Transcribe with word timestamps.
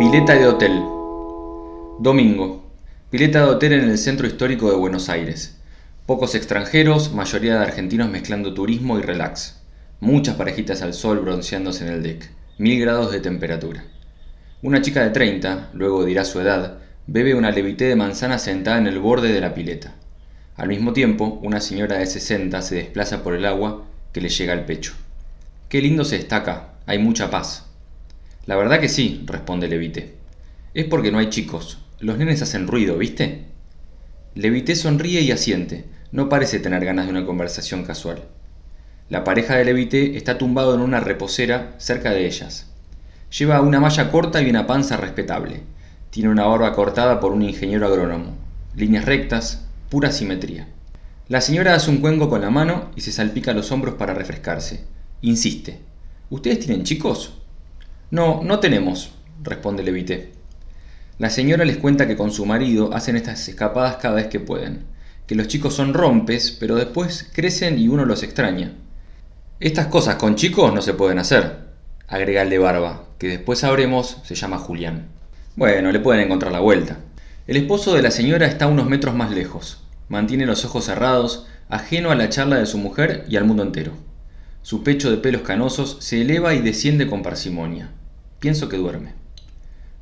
Pileta 0.00 0.34
de 0.34 0.46
hotel. 0.46 0.82
Domingo. 1.98 2.64
Pileta 3.10 3.40
de 3.40 3.50
hotel 3.50 3.74
en 3.74 3.90
el 3.90 3.98
centro 3.98 4.26
histórico 4.26 4.70
de 4.70 4.76
Buenos 4.78 5.10
Aires. 5.10 5.58
Pocos 6.06 6.34
extranjeros, 6.34 7.12
mayoría 7.12 7.58
de 7.58 7.64
argentinos 7.64 8.08
mezclando 8.08 8.54
turismo 8.54 8.98
y 8.98 9.02
relax. 9.02 9.60
Muchas 10.00 10.36
parejitas 10.36 10.80
al 10.80 10.94
sol 10.94 11.18
bronceándose 11.18 11.86
en 11.86 11.92
el 11.92 12.02
deck. 12.02 12.30
Mil 12.56 12.80
grados 12.80 13.12
de 13.12 13.20
temperatura. 13.20 13.84
Una 14.62 14.80
chica 14.80 15.02
de 15.02 15.10
30, 15.10 15.68
luego 15.74 16.06
dirá 16.06 16.24
su 16.24 16.40
edad, 16.40 16.78
bebe 17.06 17.34
una 17.34 17.50
levité 17.50 17.84
de 17.84 17.96
manzana 17.96 18.38
sentada 18.38 18.78
en 18.78 18.86
el 18.86 19.00
borde 19.00 19.30
de 19.30 19.42
la 19.42 19.52
pileta. 19.52 19.92
Al 20.56 20.68
mismo 20.68 20.94
tiempo, 20.94 21.38
una 21.42 21.60
señora 21.60 21.98
de 21.98 22.06
60 22.06 22.62
se 22.62 22.76
desplaza 22.76 23.22
por 23.22 23.34
el 23.34 23.44
agua 23.44 23.84
que 24.14 24.22
le 24.22 24.30
llega 24.30 24.54
al 24.54 24.64
pecho. 24.64 24.94
Qué 25.68 25.82
lindo 25.82 26.06
se 26.06 26.16
está 26.16 26.36
acá, 26.36 26.70
hay 26.86 26.98
mucha 26.98 27.30
paz. 27.30 27.69
La 28.46 28.56
verdad 28.56 28.80
que 28.80 28.88
sí, 28.88 29.22
responde 29.26 29.68
Levité. 29.68 30.14
Es 30.74 30.86
porque 30.86 31.12
no 31.12 31.18
hay 31.18 31.28
chicos, 31.28 31.78
los 31.98 32.16
nenes 32.16 32.42
hacen 32.42 32.66
ruido, 32.66 32.96
¿viste? 32.96 33.44
Levité 34.34 34.74
sonríe 34.74 35.20
y 35.20 35.32
asiente, 35.32 35.84
no 36.12 36.28
parece 36.28 36.60
tener 36.60 36.84
ganas 36.84 37.06
de 37.06 37.10
una 37.10 37.26
conversación 37.26 37.84
casual. 37.84 38.22
La 39.08 39.24
pareja 39.24 39.56
de 39.56 39.64
Levité 39.64 40.16
está 40.16 40.38
tumbado 40.38 40.74
en 40.74 40.80
una 40.80 41.00
reposera 41.00 41.74
cerca 41.78 42.12
de 42.12 42.26
ellas. 42.26 42.66
Lleva 43.36 43.60
una 43.60 43.80
malla 43.80 44.10
corta 44.10 44.40
y 44.40 44.48
una 44.48 44.66
panza 44.66 44.96
respetable. 44.96 45.62
Tiene 46.10 46.30
una 46.30 46.46
barba 46.46 46.72
cortada 46.72 47.20
por 47.20 47.32
un 47.32 47.42
ingeniero 47.42 47.86
agrónomo. 47.86 48.36
Líneas 48.74 49.04
rectas, 49.04 49.66
pura 49.88 50.12
simetría. 50.12 50.68
La 51.28 51.40
señora 51.40 51.74
hace 51.74 51.90
un 51.90 51.98
cuenco 51.98 52.28
con 52.28 52.40
la 52.40 52.50
mano 52.50 52.90
y 52.96 53.02
se 53.02 53.12
salpica 53.12 53.52
los 53.52 53.70
hombros 53.72 53.94
para 53.94 54.14
refrescarse. 54.14 54.84
Insiste. 55.22 55.80
¿Ustedes 56.30 56.60
tienen 56.60 56.84
chicos? 56.84 57.39
No, 58.10 58.42
no 58.42 58.58
tenemos, 58.58 59.12
responde 59.40 59.84
Levité. 59.84 60.32
La 61.20 61.30
señora 61.30 61.64
les 61.64 61.76
cuenta 61.76 62.08
que 62.08 62.16
con 62.16 62.32
su 62.32 62.44
marido 62.44 62.92
hacen 62.92 63.14
estas 63.14 63.48
escapadas 63.48 63.98
cada 64.02 64.16
vez 64.16 64.26
que 64.26 64.40
pueden, 64.40 64.82
que 65.28 65.36
los 65.36 65.46
chicos 65.46 65.74
son 65.74 65.94
rompes, 65.94 66.50
pero 66.58 66.74
después 66.74 67.30
crecen 67.32 67.78
y 67.78 67.86
uno 67.86 68.04
los 68.04 68.24
extraña. 68.24 68.72
Estas 69.60 69.86
cosas 69.86 70.16
con 70.16 70.34
chicos 70.34 70.74
no 70.74 70.82
se 70.82 70.94
pueden 70.94 71.20
hacer, 71.20 71.68
agrega 72.08 72.42
el 72.42 72.50
de 72.50 72.58
barba, 72.58 73.04
que 73.18 73.28
después 73.28 73.60
sabremos 73.60 74.16
se 74.24 74.34
llama 74.34 74.58
Julián. 74.58 75.06
Bueno, 75.54 75.92
le 75.92 76.00
pueden 76.00 76.24
encontrar 76.24 76.50
la 76.50 76.58
vuelta. 76.58 76.98
El 77.46 77.58
esposo 77.58 77.94
de 77.94 78.02
la 78.02 78.10
señora 78.10 78.46
está 78.46 78.66
unos 78.66 78.88
metros 78.88 79.14
más 79.14 79.30
lejos. 79.30 79.84
Mantiene 80.08 80.46
los 80.46 80.64
ojos 80.64 80.86
cerrados, 80.86 81.46
ajeno 81.68 82.10
a 82.10 82.16
la 82.16 82.28
charla 82.28 82.56
de 82.56 82.66
su 82.66 82.78
mujer 82.78 83.24
y 83.28 83.36
al 83.36 83.44
mundo 83.44 83.62
entero. 83.62 83.92
Su 84.62 84.82
pecho 84.82 85.12
de 85.12 85.18
pelos 85.18 85.42
canosos 85.42 85.98
se 86.00 86.22
eleva 86.22 86.54
y 86.54 86.60
desciende 86.60 87.06
con 87.06 87.22
parsimonia. 87.22 87.90
Pienso 88.40 88.70
que 88.70 88.78
duerme. 88.78 89.12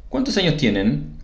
¿Cuántos 0.08 0.36
años 0.36 0.56
tienen? 0.56 1.16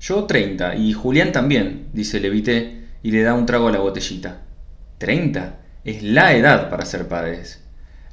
Yo 0.00 0.24
treinta, 0.24 0.74
y 0.74 0.94
Julián 0.94 1.30
también, 1.30 1.88
dice 1.92 2.20
Levité, 2.20 2.86
y 3.02 3.10
le 3.10 3.22
da 3.22 3.34
un 3.34 3.44
trago 3.44 3.68
a 3.68 3.70
la 3.70 3.80
botellita. 3.80 4.40
¿Treinta? 4.96 5.58
Es 5.84 6.02
la 6.02 6.34
edad 6.34 6.70
para 6.70 6.86
ser 6.86 7.06
padres. 7.06 7.62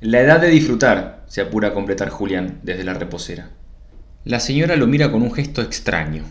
La 0.02 0.20
edad 0.20 0.42
de 0.42 0.50
disfrutar, 0.50 1.24
se 1.28 1.40
apura 1.40 1.70
a 1.70 1.74
completar 1.74 2.10
Julián 2.10 2.60
desde 2.62 2.84
la 2.84 2.94
reposera. 2.94 3.52
La 4.26 4.42
señora 4.42 4.76
lo 4.76 4.86
mira 4.86 5.14
con 5.14 5.22
un 5.22 5.32
gesto 5.32 5.62
extraño. 5.62 6.24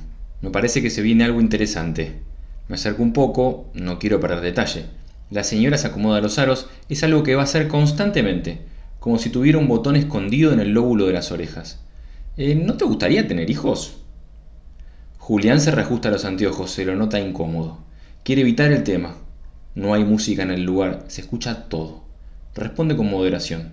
Me 0.42 0.50
parece 0.50 0.82
que 0.82 0.90
se 0.90 1.00
viene 1.00 1.24
algo 1.24 1.40
interesante. 1.40 2.20
Me 2.68 2.74
acerco 2.74 3.02
un 3.02 3.14
poco, 3.14 3.70
no 3.72 3.98
quiero 3.98 4.20
perder 4.20 4.42
detalle. 4.42 4.84
La 5.30 5.42
señora 5.42 5.78
se 5.78 5.86
acomoda 5.86 6.20
los 6.20 6.38
aros, 6.38 6.68
es 6.90 7.02
algo 7.02 7.22
que 7.22 7.34
va 7.34 7.40
a 7.40 7.44
hacer 7.44 7.66
constantemente, 7.66 8.58
como 8.98 9.18
si 9.18 9.30
tuviera 9.30 9.56
un 9.56 9.68
botón 9.68 9.96
escondido 9.96 10.52
en 10.52 10.60
el 10.60 10.72
lóbulo 10.72 11.06
de 11.06 11.14
las 11.14 11.32
orejas. 11.32 11.80
Eh, 12.42 12.54
¿No 12.54 12.78
te 12.78 12.86
gustaría 12.86 13.28
tener 13.28 13.50
hijos? 13.50 13.98
Julián 15.18 15.60
se 15.60 15.72
reajusta 15.72 16.08
los 16.08 16.24
anteojos, 16.24 16.70
se 16.70 16.86
lo 16.86 16.96
nota 16.96 17.20
incómodo. 17.20 17.76
Quiere 18.24 18.40
evitar 18.40 18.72
el 18.72 18.82
tema. 18.82 19.14
No 19.74 19.92
hay 19.92 20.04
música 20.04 20.42
en 20.42 20.50
el 20.50 20.62
lugar, 20.62 21.04
se 21.08 21.20
escucha 21.20 21.68
todo. 21.68 22.02
Responde 22.54 22.96
con 22.96 23.10
moderación. 23.10 23.72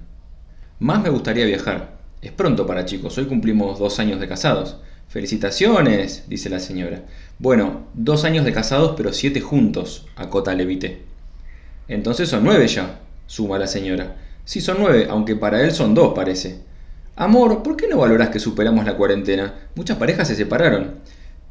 Más 0.80 1.02
me 1.02 1.08
gustaría 1.08 1.46
viajar. 1.46 1.98
Es 2.22 2.34
pronto 2.34 2.68
para 2.68 2.84
chicos, 2.84 3.18
hoy 3.18 3.28
cumplimos 3.28 3.80
dos 3.80 4.00
años 4.00 4.20
de 4.20 4.28
casados. 4.28 4.76
Felicitaciones, 5.08 6.26
dice 6.28 6.50
la 6.50 6.60
señora. 6.60 7.06
Bueno, 7.40 7.86
dos 7.94 8.26
años 8.26 8.44
de 8.44 8.52
casados, 8.52 8.96
pero 8.98 9.14
siete 9.14 9.40
juntos, 9.40 10.08
acota 10.18 10.54
Levité. 10.54 11.04
Entonces 11.88 12.28
son 12.28 12.44
nueve 12.44 12.68
ya, 12.68 13.00
suma 13.28 13.60
la 13.60 13.68
señora. 13.68 14.18
Sí, 14.44 14.60
son 14.60 14.76
nueve, 14.82 15.08
aunque 15.10 15.38
para 15.38 15.62
él 15.64 15.72
son 15.72 15.94
dos, 15.94 16.14
parece. 16.14 16.67
Amor, 17.20 17.64
¿por 17.64 17.76
qué 17.76 17.88
no 17.88 17.98
valoras 17.98 18.30
que 18.30 18.38
superamos 18.38 18.86
la 18.86 18.96
cuarentena? 18.96 19.56
Muchas 19.74 19.98
parejas 19.98 20.28
se 20.28 20.36
separaron. 20.36 21.00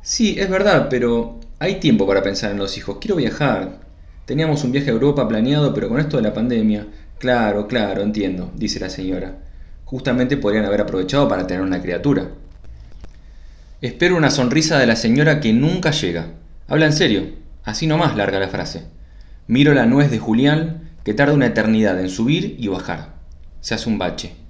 Sí, 0.00 0.36
es 0.38 0.48
verdad, 0.48 0.86
pero 0.88 1.40
hay 1.58 1.80
tiempo 1.80 2.06
para 2.06 2.22
pensar 2.22 2.52
en 2.52 2.58
los 2.58 2.78
hijos. 2.78 2.98
Quiero 3.00 3.16
viajar. 3.16 3.80
Teníamos 4.26 4.62
un 4.62 4.70
viaje 4.70 4.90
a 4.90 4.92
Europa 4.92 5.26
planeado, 5.26 5.74
pero 5.74 5.88
con 5.88 5.98
esto 5.98 6.18
de 6.18 6.22
la 6.22 6.32
pandemia. 6.32 6.86
Claro, 7.18 7.66
claro, 7.66 8.02
entiendo, 8.02 8.52
dice 8.54 8.78
la 8.78 8.88
señora. 8.88 9.38
Justamente 9.84 10.36
podrían 10.36 10.66
haber 10.66 10.82
aprovechado 10.82 11.26
para 11.28 11.48
tener 11.48 11.64
una 11.64 11.82
criatura. 11.82 12.28
Espero 13.82 14.16
una 14.16 14.30
sonrisa 14.30 14.78
de 14.78 14.86
la 14.86 14.94
señora 14.94 15.40
que 15.40 15.52
nunca 15.52 15.90
llega. 15.90 16.28
Habla 16.68 16.86
en 16.86 16.92
serio. 16.92 17.22
Así 17.64 17.88
nomás 17.88 18.16
larga 18.16 18.38
la 18.38 18.48
frase. 18.48 18.84
Miro 19.48 19.74
la 19.74 19.86
nuez 19.86 20.12
de 20.12 20.20
Julián, 20.20 20.90
que 21.02 21.12
tarda 21.12 21.34
una 21.34 21.46
eternidad 21.46 21.98
en 21.98 22.08
subir 22.08 22.54
y 22.56 22.68
bajar. 22.68 23.16
Se 23.60 23.74
hace 23.74 23.88
un 23.88 23.98
bache. 23.98 24.45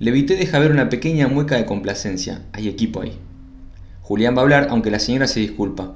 Levité 0.00 0.34
deja 0.34 0.58
ver 0.58 0.72
una 0.72 0.88
pequeña 0.88 1.28
mueca 1.28 1.56
de 1.56 1.66
complacencia. 1.66 2.40
Hay 2.54 2.68
equipo 2.68 3.02
ahí. 3.02 3.18
Julián 4.00 4.34
va 4.34 4.38
a 4.38 4.42
hablar, 4.44 4.68
aunque 4.70 4.90
la 4.90 4.98
señora 4.98 5.26
se 5.26 5.40
disculpa. 5.40 5.92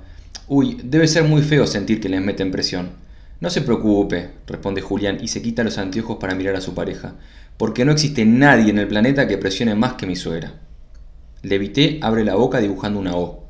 Uy, 0.46 0.78
debe 0.84 1.08
ser 1.08 1.24
muy 1.24 1.40
feo 1.40 1.66
sentir 1.66 2.02
que 2.02 2.10
les 2.10 2.20
meten 2.20 2.50
presión. 2.50 2.90
No 3.40 3.48
se 3.48 3.62
preocupe, 3.62 4.28
responde 4.46 4.82
Julián 4.82 5.16
y 5.22 5.28
se 5.28 5.40
quita 5.40 5.64
los 5.64 5.78
anteojos 5.78 6.18
para 6.18 6.34
mirar 6.34 6.54
a 6.54 6.60
su 6.60 6.74
pareja, 6.74 7.14
porque 7.56 7.86
no 7.86 7.92
existe 7.92 8.26
nadie 8.26 8.68
en 8.68 8.78
el 8.78 8.88
planeta 8.88 9.26
que 9.26 9.38
presione 9.38 9.74
más 9.74 9.94
que 9.94 10.06
mi 10.06 10.16
suegra. 10.16 10.52
Levité 11.40 11.98
abre 12.02 12.26
la 12.26 12.34
boca 12.34 12.60
dibujando 12.60 13.00
una 13.00 13.16
O. 13.16 13.48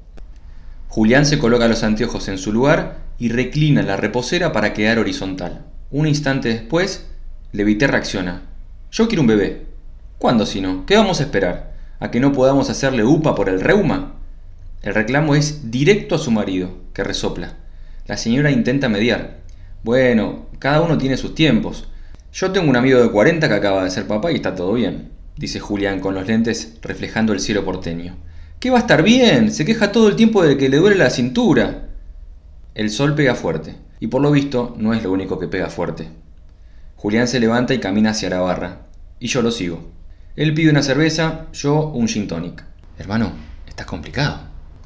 Julián 0.87 1.27
se 1.27 1.41
coloca 1.41 1.67
los 1.67 1.83
anteojos 1.83 2.29
en 2.29 2.39
su 2.39 2.53
lugar 2.53 2.99
y 3.19 3.29
reclina 3.29 3.83
la 3.83 3.97
reposera 3.97 4.53
para 4.53 4.73
quedar 4.73 5.01
horizontal. 5.01 5.65
Un 5.91 6.07
instante 6.07 6.51
después, 6.51 7.09
Levité 7.51 7.89
reacciona. 7.89 8.43
Yo 8.93 9.09
quiero 9.09 9.23
un 9.23 9.27
bebé. 9.27 9.74
¿Cuándo 10.19 10.47
si 10.47 10.61
no? 10.61 10.87
¿Qué 10.87 10.97
vamos 10.97 11.21
a 11.21 11.25
esperar? 11.25 11.75
¿A 12.01 12.11
que 12.11 12.21
no 12.21 12.33
podamos 12.33 12.71
hacerle 12.71 13.05
upa 13.05 13.35
por 13.35 13.49
el 13.49 13.61
reuma? 13.61 14.15
El 14.83 14.95
reclamo 14.95 15.35
es 15.35 15.71
directo 15.71 16.15
a 16.15 16.19
su 16.19 16.31
marido, 16.31 16.71
que 16.93 17.05
resopla. 17.05 17.55
La 18.07 18.17
señora 18.17 18.51
intenta 18.51 18.89
mediar. 18.89 19.39
Bueno, 19.83 20.47
cada 20.59 20.81
uno 20.81 20.99
tiene 20.99 21.17
sus 21.17 21.35
tiempos. 21.35 21.89
Yo 22.33 22.53
tengo 22.53 22.69
un 22.69 22.77
amigo 22.77 23.01
de 23.01 23.11
40 23.11 23.49
que 23.49 23.55
acaba 23.55 23.85
de 23.85 23.91
ser 23.91 24.07
papá 24.07 24.33
y 24.33 24.37
está 24.37 24.55
todo 24.55 24.73
bien 24.73 25.15
dice 25.37 25.61
Julián 25.61 26.01
con 26.01 26.15
los 26.15 26.27
lentes 26.27 26.75
reflejando 26.83 27.33
el 27.33 27.41
cielo 27.41 27.65
porteño. 27.65 28.17
¿Qué 28.61 28.71
va 28.71 28.79
a 28.79 28.81
estar 28.81 29.03
bien? 29.03 29.51
Se 29.51 29.65
queja 29.65 29.93
todo 29.93 30.09
el 30.09 30.17
tiempo 30.17 30.43
de 30.43 30.57
que 30.57 30.69
le 30.69 30.79
duele 30.79 30.97
la 30.97 31.11
cintura. 31.11 31.89
El 32.75 32.91
sol 32.91 33.15
pega 33.15 33.35
fuerte, 33.35 33.77
y 34.01 34.07
por 34.07 34.23
lo 34.23 34.31
visto 34.31 34.75
no 34.79 34.95
es 34.95 35.03
lo 35.03 35.13
único 35.13 35.39
que 35.39 35.49
pega 35.49 35.69
fuerte. 35.69 36.09
Julián 36.97 37.29
se 37.29 37.41
levanta 37.41 37.75
y 37.75 37.81
camina 37.81 38.11
hacia 38.11 38.31
la 38.31 38.41
barra, 38.41 38.87
y 39.19 39.27
yo 39.27 39.43
lo 39.43 39.51
sigo. 39.51 39.91
Él 40.37 40.53
pide 40.53 40.71
una 40.71 40.83
cerveza, 40.83 41.47
yo 41.53 41.91
un 41.91 42.09
gin 42.09 42.27
tonic. 42.27 42.65
Hermano, 42.99 43.31
está 43.69 43.87
complicado. 43.87 44.41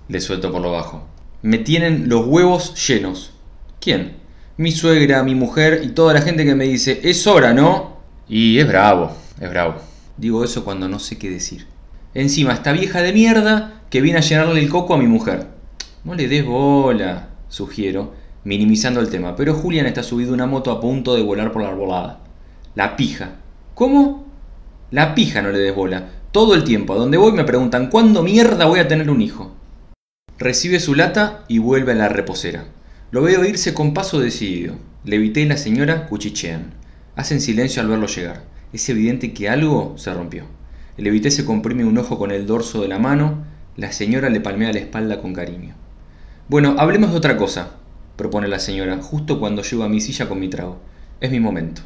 Le 0.06 0.20
suelto 0.20 0.53
por 0.53 0.60
lo 0.60 0.72
bajo. 0.72 1.06
Me 1.41 1.56
tienen 1.56 2.10
los 2.10 2.26
huevos 2.26 2.75
llenos. 2.86 3.32
¿Quién? 3.81 4.19
Mi 4.58 4.72
suegra, 4.72 5.22
mi 5.22 5.34
mujer 5.34 5.81
y 5.84 5.92
toda 5.92 6.12
la 6.12 6.20
gente 6.20 6.44
que 6.44 6.54
me 6.54 6.64
dice, 6.64 7.00
es 7.03 7.26
hora, 7.26 7.54
¿no? 7.54 7.97
Y 8.28 8.58
es 8.58 8.69
bravo, 8.69 9.16
es 9.41 9.48
bravo. 9.48 9.76
Digo 10.19 10.44
eso 10.44 10.64
cuando 10.66 10.87
no 10.87 10.98
sé 10.98 11.16
qué 11.16 11.31
decir. 11.31 11.66
Encima, 12.12 12.53
esta 12.53 12.72
vieja 12.72 13.00
de 13.00 13.14
mierda 13.14 13.81
que 13.88 14.02
viene 14.02 14.19
a 14.19 14.23
llenarle 14.23 14.61
el 14.61 14.69
coco 14.69 14.93
a 14.93 14.99
mi 14.99 15.06
mujer. 15.06 15.46
No 16.05 16.14
le 16.14 16.28
des 16.28 16.44
bola, 16.44 17.31
sugiero, 17.49 18.12
minimizando 18.44 19.00
el 19.00 19.08
tema, 19.08 19.34
pero 19.34 19.55
Julián 19.55 19.87
está 19.87 20.02
subido 20.02 20.34
una 20.34 20.46
moto 20.46 20.70
a 20.73 20.81
punto 20.81 21.14
de 21.14 21.23
volar 21.23 21.52
por 21.52 21.62
la 21.62 21.69
arbolada. 21.69 22.20
La 22.75 22.96
pija. 22.96 23.37
¿Cómo? 23.75 24.27
La 24.90 25.14
pija 25.14 25.43
no 25.43 25.50
le 25.50 25.58
des 25.58 25.75
bola. 25.75 26.08
Todo 26.32 26.55
el 26.55 26.64
tiempo, 26.64 26.94
a 26.94 26.96
donde 26.96 27.19
voy 27.19 27.32
me 27.32 27.44
preguntan 27.44 27.90
cuándo 27.90 28.23
mierda 28.23 28.64
voy 28.64 28.81
a 28.81 28.88
tener 28.88 29.11
un 29.11 29.20
hijo. 29.20 29.55
Recibe 30.38 30.81
su 30.81 30.94
lata 30.94 31.44
y 31.46 31.58
vuelve 31.58 31.93
a 31.93 31.94
la 31.94 32.08
reposera. 32.08 32.64
Lo 33.11 33.20
veo 33.20 33.44
irse 33.44 33.75
con 33.75 33.93
paso 33.93 34.19
decidido. 34.19 34.76
Levité 35.05 35.40
y 35.40 35.46
la 35.46 35.58
señora 35.58 36.06
cuchichean. 36.06 36.73
Hacen 37.17 37.43
silencio 37.43 37.82
al 37.82 37.88
verlo 37.88 38.06
llegar. 38.06 38.44
Es 38.73 38.88
evidente 38.88 39.35
que 39.35 39.50
algo 39.50 39.93
se 39.99 40.14
rompió. 40.14 40.44
El 40.96 41.06
evité 41.06 41.31
se 41.31 41.44
comprime 41.44 41.85
un 41.85 41.99
ojo 41.99 42.19
con 42.19 42.31
el 42.31 42.46
dorso 42.46 42.81
de 42.81 42.88
la 42.88 42.99
mano, 42.99 43.44
la 43.76 43.93
señora 43.93 44.31
le 44.31 44.40
palmea 44.40 44.73
la 44.73 44.81
espalda 44.81 45.20
con 45.20 45.35
cariño. 45.35 45.75
Bueno, 46.49 46.76
hablemos 46.79 47.11
de 47.11 47.19
otra 47.19 47.37
cosa, 47.37 47.76
propone 48.17 48.49
la 48.49 48.58
señora, 48.58 48.99
justo 49.02 49.38
cuando 49.38 49.62
llego 49.62 49.85
a 49.85 49.88
mi 49.88 50.00
silla 50.00 50.29
con 50.29 50.40
mi 50.40 50.49
trago. 50.49 50.81
Es 51.20 51.31
mi 51.31 51.40
momento. 51.40 51.82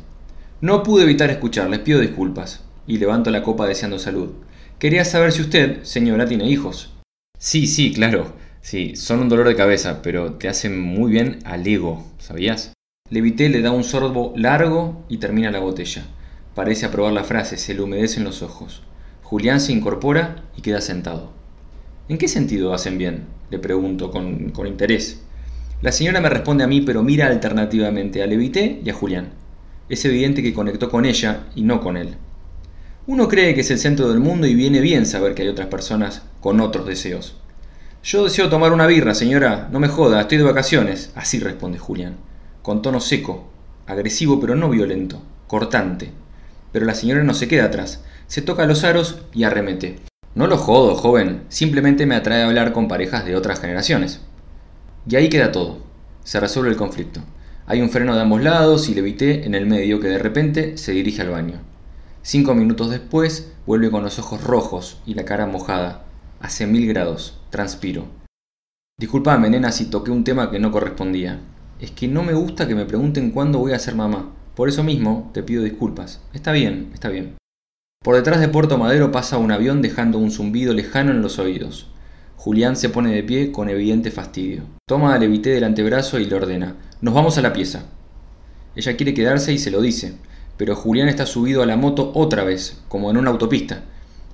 No 0.60 0.84
pude 0.84 1.02
evitar 1.02 1.31
escuchar, 1.31 1.69
les 1.69 1.81
pido 1.81 1.99
disculpas. 1.99 2.64
Y 2.87 2.99
levanto 2.99 3.31
la 3.31 3.43
copa 3.43 3.67
deseando 3.67 3.99
salud. 3.99 4.31
Quería 4.79 5.05
saber 5.05 5.32
si 5.32 5.43
usted, 5.43 5.82
señora, 5.84 6.26
tiene 6.26 6.49
hijos. 6.49 6.93
Sí, 7.38 7.67
sí, 7.67 7.93
claro. 7.93 8.32
Sí, 8.61 8.94
son 8.94 9.20
un 9.20 9.29
dolor 9.29 9.49
de 9.49 9.56
cabeza, 9.56 10.02
pero 10.02 10.34
te 10.34 10.49
hacen 10.49 10.81
muy 10.81 11.11
bien 11.11 11.40
al 11.44 11.67
ego, 11.67 12.06
¿sabías? 12.19 12.73
Levité 13.11 13.49
le 13.49 13.61
da 13.61 13.73
un 13.73 13.84
sorbo 13.84 14.32
largo 14.37 15.05
y 15.08 15.19
termina 15.19 15.50
la 15.50 15.58
botella. 15.58 16.05
Parece 16.55 16.87
aprobar 16.87 17.12
la 17.12 17.25
frase, 17.25 17.56
se 17.56 17.75
le 17.75 17.82
humedecen 17.82 18.25
los 18.25 18.43
ojos. 18.43 18.82
Julián 19.23 19.61
se 19.61 19.73
incorpora 19.73 20.44
y 20.56 20.62
queda 20.62 20.81
sentado. 20.81 21.32
¿En 22.08 22.19
qué 22.19 22.28
sentido 22.28 22.73
hacen 22.73 22.99
bien? 22.99 23.25
Le 23.50 23.58
pregunto 23.58 24.11
con, 24.11 24.50
con 24.50 24.67
interés. 24.67 25.23
La 25.81 25.90
señora 25.90 26.20
me 26.20 26.28
responde 26.28 26.62
a 26.62 26.69
mí, 26.69 26.81
pero 26.81 27.02
mira 27.02 27.26
alternativamente 27.26 28.23
a 28.23 28.26
Levité 28.26 28.81
y 28.85 28.90
a 28.90 28.94
Julián. 28.94 29.31
Es 29.88 30.05
evidente 30.05 30.43
que 30.43 30.55
conectó 30.55 30.88
con 30.88 31.05
ella 31.05 31.46
y 31.55 31.62
no 31.62 31.81
con 31.81 31.96
él. 31.96 32.17
Uno 33.04 33.26
cree 33.26 33.52
que 33.52 33.62
es 33.62 33.70
el 33.72 33.81
centro 33.81 34.08
del 34.08 34.20
mundo 34.20 34.46
y 34.46 34.54
viene 34.54 34.81
bien 34.81 35.06
saber 35.06 35.34
que 35.34 35.43
hay 35.43 35.49
otras 35.49 35.66
personas 35.66 36.22
con 36.40 36.60
otros 36.60 36.87
deseos. 36.87 37.34
Yo 38.04 38.22
deseo 38.22 38.49
tomar 38.49 38.72
una 38.72 38.87
birra, 38.87 39.12
señora. 39.12 39.69
No 39.72 39.81
me 39.81 39.88
joda, 39.88 40.20
estoy 40.20 40.38
de 40.38 40.44
vacaciones. 40.44 41.10
Así 41.16 41.40
responde 41.40 41.81
Julián, 41.81 42.19
con 42.62 42.81
tono 42.81 43.00
seco, 43.00 43.50
agresivo 43.88 44.38
pero 44.38 44.54
no 44.54 44.70
violento, 44.70 45.20
cortante. 45.49 46.12
Pero 46.70 46.87
la 46.87 46.94
señora 46.94 47.25
no 47.25 47.34
se 47.34 47.49
queda 47.49 47.64
atrás, 47.64 48.04
se 48.28 48.40
toca 48.40 48.66
los 48.66 48.84
aros 48.84 49.19
y 49.34 49.43
arremete. 49.43 49.96
No 50.37 50.46
lo 50.46 50.56
jodo, 50.56 50.94
joven, 50.94 51.43
simplemente 51.49 52.06
me 52.06 52.14
atrae 52.14 52.43
a 52.43 52.46
hablar 52.46 52.72
con 52.72 52.87
parejas 52.87 53.25
de 53.25 53.34
otras 53.34 53.58
generaciones. 53.58 54.20
Y 55.08 55.16
ahí 55.16 55.28
queda 55.28 55.50
todo. 55.50 55.78
Se 56.22 56.38
resuelve 56.38 56.70
el 56.70 56.76
conflicto. 56.76 57.20
Hay 57.66 57.81
un 57.81 57.90
freno 57.90 58.14
de 58.14 58.20
ambos 58.20 58.43
lados 58.44 58.88
y 58.88 58.94
le 58.94 59.00
evité 59.00 59.44
en 59.44 59.56
el 59.56 59.66
medio 59.66 59.99
que 59.99 60.06
de 60.06 60.19
repente 60.19 60.78
se 60.78 60.93
dirige 60.93 61.22
al 61.22 61.31
baño. 61.31 61.71
Cinco 62.24 62.54
minutos 62.54 62.88
después 62.88 63.52
vuelve 63.66 63.90
con 63.90 64.04
los 64.04 64.20
ojos 64.20 64.44
rojos 64.44 64.98
y 65.04 65.14
la 65.14 65.24
cara 65.24 65.46
mojada, 65.46 66.04
Hace 66.38 66.66
mil 66.66 66.88
grados. 66.88 67.38
Transpiro. 67.50 68.06
Disculpame, 68.98 69.50
nena, 69.50 69.70
si 69.70 69.86
toqué 69.86 70.10
un 70.10 70.22
tema 70.22 70.50
que 70.50 70.58
no 70.58 70.70
correspondía. 70.70 71.40
Es 71.80 71.90
que 71.90 72.06
no 72.06 72.22
me 72.22 72.32
gusta 72.32 72.66
que 72.69 72.74
me 72.74 72.84
pregunten 72.84 73.32
cuándo 73.32 73.58
voy 73.58 73.72
a 73.72 73.78
ser 73.78 73.96
mamá. 73.96 74.32
Por 74.54 74.69
eso 74.69 74.84
mismo 74.84 75.30
te 75.34 75.42
pido 75.42 75.64
disculpas. 75.64 76.20
Está 76.32 76.52
bien, 76.52 76.90
está 76.94 77.08
bien. 77.08 77.36
Por 78.04 78.14
detrás 78.14 78.40
de 78.40 78.48
Puerto 78.48 78.78
Madero 78.78 79.10
pasa 79.10 79.38
un 79.38 79.50
avión 79.50 79.82
dejando 79.82 80.18
un 80.18 80.30
zumbido 80.30 80.75
lejano 80.75 81.10
en 81.10 81.22
los 81.22 81.38
oídos. 81.38 81.88
Julián 82.36 82.76
se 82.76 82.88
pone 82.88 83.12
de 83.12 83.22
pie 83.22 83.50
con 83.50 83.68
evidente 83.68 84.10
fastidio. 84.12 84.62
Toma 84.88 85.14
al 85.14 85.22
Evité 85.25 85.50
del 85.50 85.64
antebrazo 85.64 86.18
y 86.20 86.26
le 86.26 86.34
ordena: 86.34 86.76
Nos 87.00 87.14
vamos 87.14 87.38
a 87.38 87.42
la 87.42 87.52
pieza. 87.52 87.86
Ella 88.75 88.96
quiere 88.96 89.14
quedarse 89.14 89.52
y 89.52 89.58
se 89.58 89.70
lo 89.70 89.80
dice, 89.80 90.16
pero 90.62 90.76
Julián 90.76 91.09
está 91.09 91.26
subido 91.26 91.61
a 91.64 91.67
la 91.67 91.76
moto 91.76 92.12
otra 92.14 92.44
vez, 92.44 92.81
como 92.87 93.11
en 93.11 93.17
una 93.17 93.31
autopista. 93.31 93.82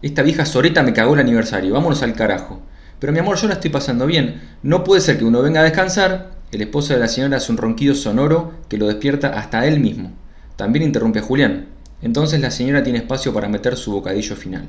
Esta 0.02 0.22
vieja 0.22 0.44
soreta 0.44 0.82
me 0.82 0.92
cagó 0.92 1.14
el 1.14 1.20
aniversario, 1.20 1.72
vámonos 1.72 2.02
al 2.02 2.12
carajo. 2.12 2.60
Pero 2.98 3.14
mi 3.14 3.18
amor, 3.18 3.38
yo 3.38 3.48
la 3.48 3.54
estoy 3.54 3.70
pasando 3.70 4.04
bien. 4.04 4.42
No 4.62 4.84
puede 4.84 5.00
ser 5.00 5.16
que 5.16 5.24
uno 5.24 5.40
venga 5.40 5.60
a 5.60 5.64
descansar. 5.64 6.32
El 6.52 6.60
esposo 6.60 6.92
de 6.92 7.00
la 7.00 7.08
señora 7.08 7.38
hace 7.38 7.50
un 7.50 7.56
ronquido 7.56 7.94
sonoro 7.94 8.52
que 8.68 8.76
lo 8.76 8.88
despierta 8.88 9.38
hasta 9.38 9.66
él 9.66 9.80
mismo. 9.80 10.12
También 10.56 10.84
interrumpe 10.84 11.20
a 11.20 11.22
Julián. 11.22 11.68
Entonces 12.02 12.42
la 12.42 12.50
señora 12.50 12.82
tiene 12.82 12.98
espacio 12.98 13.32
para 13.32 13.48
meter 13.48 13.78
su 13.78 13.92
bocadillo 13.92 14.36
final. 14.36 14.68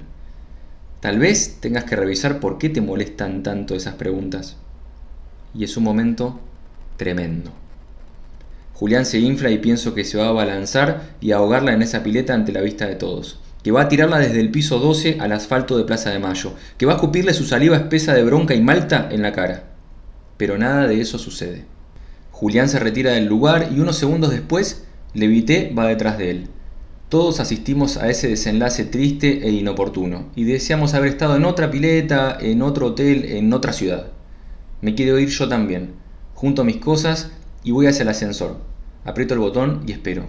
Tal 1.01 1.19
vez 1.19 1.57
tengas 1.59 1.83
que 1.83 1.97
revisar 1.97 2.39
por 2.39 2.57
qué 2.57 2.69
te 2.69 2.79
molestan 2.79 3.43
tanto 3.43 3.75
esas 3.75 3.95
preguntas. 3.95 4.55
Y 5.53 5.65
es 5.65 5.75
un 5.75 5.83
momento 5.83 6.39
tremendo. 6.95 7.51
Julián 8.79 9.05
se 9.05 9.19
infla 9.19 9.51
y 9.51 9.57
pienso 9.57 9.93
que 9.93 10.05
se 10.05 10.17
va 10.17 10.29
a 10.29 10.31
balanzar 10.31 11.01
y 11.19 11.33
ahogarla 11.33 11.73
en 11.73 11.81
esa 11.81 12.01
pileta 12.01 12.33
ante 12.33 12.53
la 12.53 12.61
vista 12.61 12.87
de 12.87 12.95
todos 12.95 13.39
que 13.63 13.71
va 13.71 13.81
a 13.81 13.89
tirarla 13.89 14.19
desde 14.19 14.39
el 14.39 14.51
piso 14.51 14.79
12 14.79 15.17
al 15.19 15.33
asfalto 15.33 15.77
de 15.77 15.83
Plaza 15.83 16.11
de 16.11 16.19
Mayo, 16.19 16.53
que 16.77 16.85
va 16.85 16.93
a 16.93 16.95
escupirle 16.95 17.33
su 17.33 17.45
saliva 17.45 17.75
espesa 17.75 18.13
de 18.13 18.23
bronca 18.23 18.55
y 18.55 18.61
malta 18.61 19.09
en 19.11 19.21
la 19.21 19.33
cara. 19.33 19.63
Pero 20.37 20.57
nada 20.57 20.87
de 20.87 21.01
eso 21.01 21.17
sucede. 21.17 21.65
Julián 22.31 22.69
se 22.69 22.79
retira 22.79 23.11
del 23.11 23.25
lugar 23.25 23.69
y 23.75 23.81
unos 23.81 23.97
segundos 23.97 24.31
después, 24.31 24.85
Levité 25.13 25.73
va 25.77 25.87
detrás 25.87 26.17
de 26.17 26.31
él. 26.31 26.47
Todos 27.09 27.41
asistimos 27.41 27.97
a 27.97 28.09
ese 28.09 28.29
desenlace 28.29 28.85
triste 28.85 29.45
e 29.45 29.51
inoportuno, 29.51 30.29
y 30.35 30.45
deseamos 30.45 30.93
haber 30.93 31.09
estado 31.09 31.35
en 31.35 31.43
otra 31.43 31.69
pileta, 31.69 32.37
en 32.39 32.61
otro 32.61 32.87
hotel, 32.87 33.25
en 33.25 33.51
otra 33.51 33.73
ciudad. 33.73 34.07
Me 34.81 34.95
quiero 34.95 35.19
ir 35.19 35.29
yo 35.29 35.49
también. 35.49 35.95
Junto 36.33 36.61
a 36.61 36.65
mis 36.65 36.77
cosas 36.77 37.31
y 37.63 37.71
voy 37.71 37.87
hacia 37.87 38.03
el 38.03 38.09
ascensor. 38.09 38.68
Aprieto 39.05 39.33
el 39.33 39.39
botón 39.39 39.83
y 39.87 39.91
espero. 39.91 40.27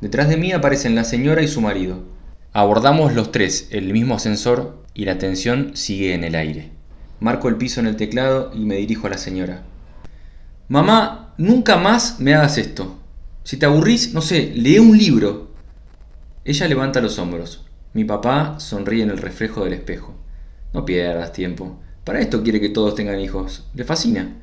Detrás 0.00 0.28
de 0.28 0.36
mí 0.36 0.52
aparecen 0.52 0.94
la 0.94 1.04
señora 1.04 1.42
y 1.42 1.48
su 1.48 1.60
marido. 1.60 2.04
Abordamos 2.52 3.14
los 3.14 3.32
tres 3.32 3.68
el 3.70 3.92
mismo 3.92 4.14
ascensor 4.14 4.82
y 4.94 5.04
la 5.04 5.18
tensión 5.18 5.72
sigue 5.74 6.14
en 6.14 6.24
el 6.24 6.34
aire. 6.34 6.70
Marco 7.20 7.48
el 7.48 7.56
piso 7.56 7.80
en 7.80 7.86
el 7.86 7.96
teclado 7.96 8.50
y 8.54 8.60
me 8.60 8.76
dirijo 8.76 9.06
a 9.06 9.10
la 9.10 9.18
señora. 9.18 9.62
Mamá, 10.68 11.34
nunca 11.38 11.76
más 11.76 12.20
me 12.20 12.34
hagas 12.34 12.58
esto. 12.58 12.98
Si 13.44 13.56
te 13.56 13.66
aburrís, 13.66 14.12
no 14.12 14.20
sé, 14.20 14.52
lee 14.54 14.78
un 14.78 14.96
libro. 14.96 15.50
Ella 16.44 16.68
levanta 16.68 17.00
los 17.00 17.18
hombros. 17.18 17.64
Mi 17.94 18.04
papá 18.04 18.60
sonríe 18.60 19.02
en 19.02 19.10
el 19.10 19.18
reflejo 19.18 19.64
del 19.64 19.72
espejo. 19.72 20.14
No 20.74 20.84
pierdas 20.84 21.32
tiempo. 21.32 21.80
Para 22.04 22.20
esto 22.20 22.42
quiere 22.42 22.60
que 22.60 22.68
todos 22.68 22.94
tengan 22.94 23.20
hijos. 23.20 23.66
Le 23.74 23.84
fascina. 23.84 24.34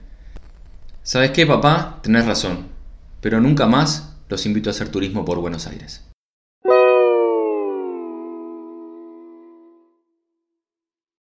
¿Sabes 1.03 1.31
qué, 1.31 1.45
papá? 1.45 1.99
Tenés 2.01 2.25
razón. 2.25 2.72
Pero 3.23 3.39
nunca 3.39 3.67
más 3.67 4.17
los 4.27 4.45
invito 4.45 4.69
a 4.69 4.71
hacer 4.71 4.89
turismo 4.89 5.23
por 5.23 5.39
Buenos 5.39 5.65
Aires. 5.65 6.03